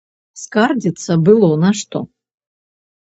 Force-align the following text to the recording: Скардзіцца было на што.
Скардзіцца 0.43 1.17
было 1.27 1.51
на 1.67 1.71
што. 1.83 1.97